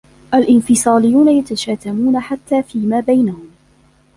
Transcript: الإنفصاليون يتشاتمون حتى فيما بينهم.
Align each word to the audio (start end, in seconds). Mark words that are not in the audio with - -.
الإنفصاليون 0.33 1.29
يتشاتمون 1.29 2.19
حتى 2.19 2.63
فيما 2.63 2.99
بينهم. 2.99 3.47